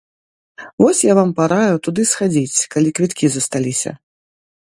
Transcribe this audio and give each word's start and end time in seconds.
Вось 0.83 1.01
я 1.07 1.13
вам 1.19 1.33
параю 1.39 1.75
туды 1.87 2.05
схадзіць, 2.13 2.65
калі 2.77 2.89
квіткі 3.01 3.25
засталіся. 3.35 3.91